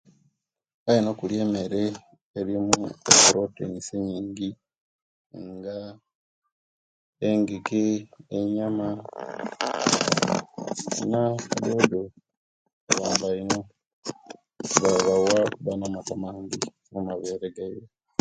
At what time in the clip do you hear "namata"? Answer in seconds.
15.79-16.11